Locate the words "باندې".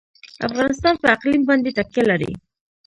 1.49-1.75